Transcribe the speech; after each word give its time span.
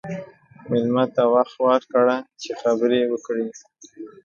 مېلمه 0.69 1.03
ته 1.15 1.23
وخت 1.33 1.55
ورکړه 1.67 2.17
چې 2.41 2.49
خبرې 2.61 3.01
وکړي. 3.11 3.47